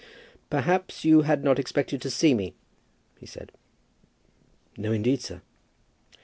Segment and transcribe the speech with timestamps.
[0.49, 2.55] "Perhaps you had not expected to see me?"
[3.19, 3.51] he said.
[4.75, 5.43] "No, indeed, sir."